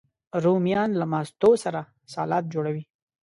رومیان 0.43 0.91
له 0.99 1.05
ماستو 1.13 1.49
سره 1.63 1.79
سالاد 2.13 2.43
جوړوي 2.53 2.83